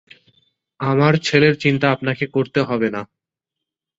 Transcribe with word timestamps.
আমার 0.79 1.13
ছেলের 1.19 1.55
চিন্তা 1.55 1.87
আপনাকে 1.91 2.25
করতে 2.27 2.59
হবে 2.61 2.87
না। 2.89 3.01